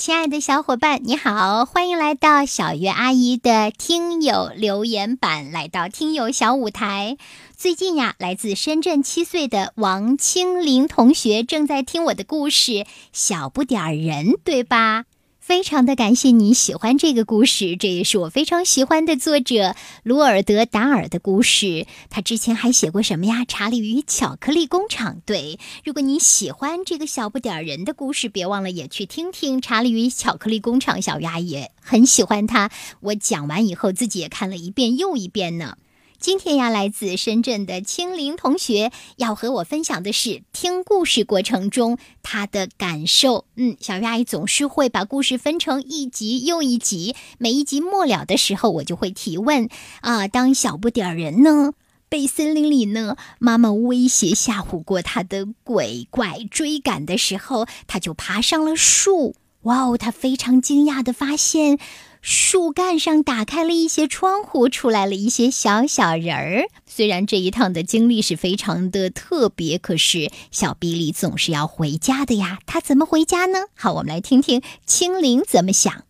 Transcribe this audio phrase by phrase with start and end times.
[0.00, 7.18] 亲爱的小伙伴，你好，欢迎来到小月阿姨的听友留言版，来到听友小舞台。
[7.54, 12.72] 最近呀，来自深圳七岁的王清林同学正在听我的故事
[13.12, 15.04] 《小不点儿人》，对吧？
[15.50, 19.74] 非常的感谢你喜欢这个故事，这也是我非常喜欢的作者
[20.04, 21.88] 鲁尔德·达尔的故事。
[22.08, 23.40] 他之前还写过什么呀？
[23.48, 25.16] 《查理与巧克力工厂》。
[25.26, 30.98] 对，如果你喜欢这个小不点儿人的故事，别忘了也去听听《查理与巧克力工厂》。
[31.00, 35.76] 小丫也很喜欢他，我讲完以后自己也看了一遍又一遍呢。
[36.20, 43.46] 今天呀，来自深圳的青林同学要和我分享的是听故事过程中他的感受。
[43.56, 49.70] 嗯，小鱼阿姨总是会把故事分成一集又一集，每一集末了的时候，我就会提问
[50.02, 51.72] 啊，当小不点儿人呢
[52.10, 59.34] 被森林里呢妈妈威胁吓唬过他的鬼怪追赶的时候，他就爬上了树。
[59.62, 61.78] 哇哦，他非常惊讶的发现。
[62.22, 66.68] 树干上打开了一些窗户，出来了一些小小人儿。
[66.86, 72.58] 虽然这一趟的经历是非常的特别，可是小比利总是要回家的呀。
[72.66, 73.66] 他怎么回家呢？
[73.74, 76.04] 好，我们来听听青灵怎么想。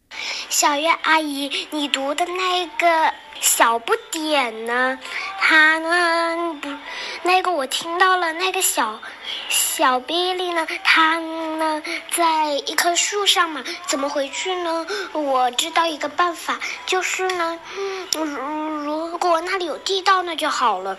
[0.49, 4.99] 小月阿姨，你读的那个小不点呢？
[5.39, 6.69] 他呢不，
[7.23, 9.01] 那个我听到了，那个小。
[9.49, 10.67] 小比利呢？
[10.85, 11.83] 他呢，
[12.15, 13.65] 在一棵树上嘛？
[13.87, 14.87] 怎么回去呢？
[15.13, 17.59] 我知道一个办法，就是呢，
[18.13, 20.99] 如如果那里有地道，那就好了。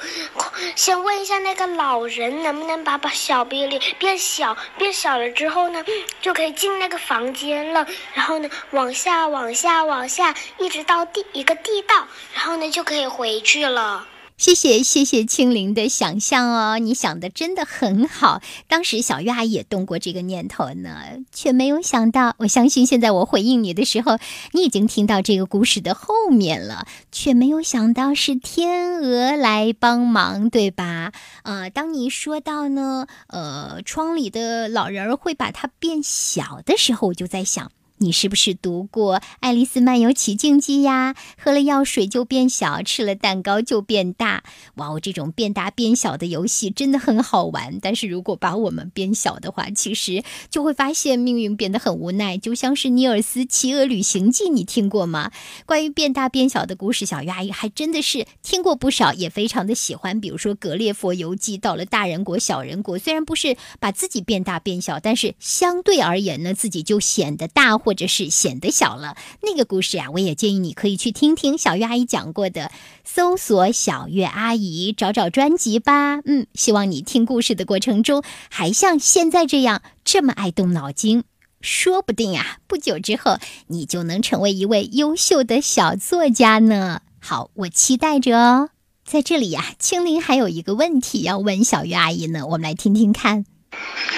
[0.75, 4.55] 先问一下那个老人，能不能把把小比利变小？
[4.77, 5.83] 变小了之后呢，
[6.21, 7.85] 就可以进那个房间了。
[8.13, 14.07] 然后呢，往下、往下、往下，一直到地一个地道，然后呢，就可以回去了。
[14.41, 18.41] 谢谢谢谢青灵的想象哦，你想的真的很好。
[18.67, 22.33] 当时小月阿姨也动过这个念头呢，却没有想到。
[22.39, 24.17] 我相信现在我回应你的时候，
[24.53, 31.11] 你已经听到这个故事的后面了，却没有想到是天鹅来帮忙，对吧？
[31.43, 37.71] 呃，当你说到呢，呃，窗里的老人儿会把它变小的时候，我就在想。
[38.01, 41.15] 你是不是读过《爱丽丝漫游奇境记》呀？
[41.37, 44.43] 喝了药水就变小，吃了蛋糕就变大。
[44.77, 47.77] 哇哦，这种变大变小的游戏真的很好玩。
[47.79, 52.39] 但是如果把我们变小的话，其实就会发现命运变得很无奈。
[52.39, 55.31] 就像是《尼尔斯骑鹅旅行记》，你听过吗？
[55.67, 60.19] 关于变大变小的故事，小鱼阿姨还真的是听过不少，也非常的喜欢。
[60.19, 67.90] 比如说《格列佛游记》，到了大人国、小人国，虽然不是把自己变大变小，但是相对而言呢，自己就显得大或。
[67.91, 72.71] 或者是显得小了，那个故事啊，我也建议你可以去听听小月阿姨讲过的，
[73.03, 76.21] 搜索小月阿姨找找专辑吧。
[76.23, 81.25] 嗯，希望你听故事的过程中还像现在这样这么爱动脑筋，
[81.59, 87.01] 说不定啊，不久之后你就能成为一位优秀的小作家呢。
[87.19, 88.69] 好，我期待着哦。
[89.03, 93.43] 在这里呀，青灵还有一个问题要问小月阿姨呢，我们来听听看。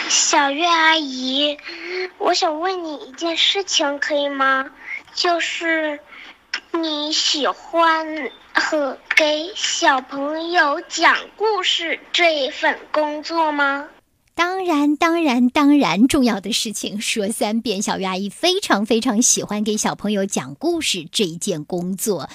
[0.09, 1.57] 小月阿姨，
[2.17, 4.71] 我想问你一件事情，可以吗？
[5.13, 5.99] 就是
[6.71, 8.05] 你喜欢
[8.53, 13.87] 和给小朋友讲故事这一份工作吗？
[14.35, 17.81] 当然，当然，当然，重要的事情说三遍。
[17.81, 22.27] 小月阿姨非常非常喜欢给小朋友讲故事这一件工作。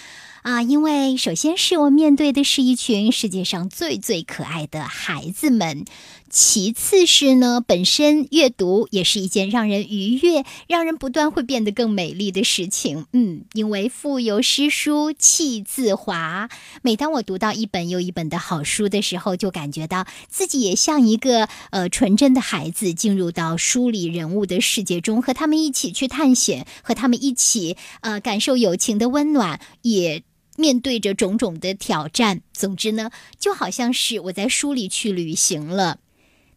[0.49, 5.85] 啊，因为首先是我面对的是一群世界上最最可爱的孩子们，
[6.31, 13.05] 其次是呢，本身阅读也是一件让人愉悦、让人不断会变得更美丽的事情。
[13.13, 16.49] 嗯，因为腹有诗书气自华，
[16.81, 30.23] 每当我读到一本又一本的好书的时候，就感觉到自己也像一个呃纯真的孩子，进入到书里人物的世界中，和他们一起去探险，和他们一起呃感受友情的温暖，也。
[30.59, 36.01] 面对着种种的挑战，总之呢，就好像是我在书里去旅行了。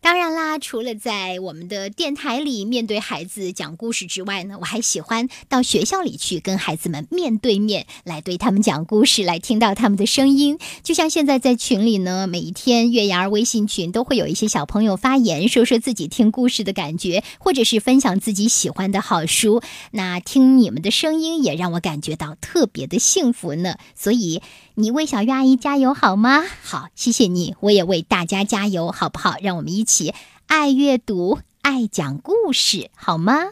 [0.04, 10.58] 当然啦，除了在我们的电台里面对孩子讲故事之外呢，我还喜欢到学校里去跟孩子们面对面来对他们讲故事，来听到他们的声音。
[10.82, 19.62] 就像现在在群里呢，每一天月牙儿微信群都会有一些小朋友发言，说说自己听故事的感觉，或者是分享自己喜欢的好书。
[19.92, 23.76] 那听你们的声音也让我感觉到特别的幸福呢。
[23.96, 24.42] 所以
[24.82, 26.44] 你为小月阿姨加油好吗？
[26.64, 29.36] 好，谢谢你，我也为大家加油，好不好？
[29.40, 29.92] 让我们一起。
[29.92, 30.16] 起
[30.48, 33.52] 爱阅读，爱讲故事，好吗？